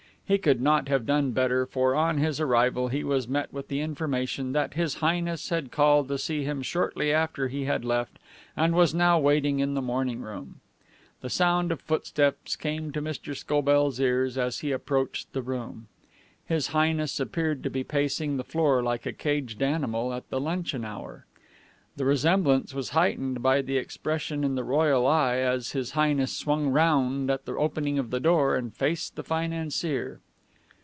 [0.33, 3.81] He could not have done better, for, on his arrival, he was met with the
[3.81, 8.17] information that His Highness had called to see him shortly after he had left,
[8.55, 10.61] and was now waiting in the morning room.
[11.19, 13.35] The sound of footsteps came to Mr.
[13.35, 15.87] Scobell's ears as he approached the room.
[16.45, 20.85] His Highness appeared to be pacing the floor like a caged animal at the luncheon
[20.85, 21.25] hour.
[21.97, 26.69] The resemblance was heightened by the expression in the royal eye as His Highness swung
[26.69, 30.21] round at the opening of the door and faced the financier.